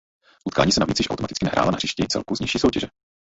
Utkání 0.45 0.71
se 0.71 0.79
navíc 0.79 0.99
již 0.99 1.09
automaticky 1.09 1.45
nehrála 1.45 1.71
na 1.71 1.75
hřišti 1.75 2.07
celku 2.07 2.35
z 2.35 2.39
nižší 2.39 2.59
soutěže. 2.59 2.87